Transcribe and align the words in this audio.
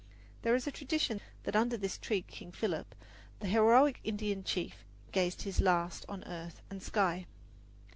There 0.41 0.55
is 0.55 0.65
a 0.65 0.71
tradition 0.71 1.21
that 1.43 1.55
under 1.55 1.77
this 1.77 1.99
tree 1.99 2.23
King 2.23 2.51
Philip, 2.51 2.95
the 3.39 3.45
heroic 3.45 3.99
Indian 4.03 4.43
chief, 4.43 4.83
gazed 5.11 5.43
his 5.43 5.61
last 5.61 6.07
on 6.09 6.23
earth 6.23 6.59
and 6.71 6.81
sky. 6.81 7.27